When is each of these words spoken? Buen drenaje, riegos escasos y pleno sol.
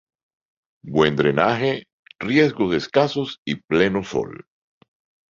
Buen 0.93 1.15
drenaje, 1.15 1.83
riegos 2.19 2.73
escasos 2.75 3.37
y 3.45 3.61
pleno 3.69 4.03
sol. 4.03 4.45